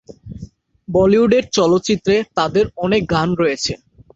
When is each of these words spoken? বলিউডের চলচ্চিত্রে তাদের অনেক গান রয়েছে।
বলিউডের 0.87 1.45
চলচ্চিত্রে 1.57 2.15
তাদের 2.37 2.65
অনেক 2.77 3.01
গান 3.13 3.29
রয়েছে। 3.33 3.73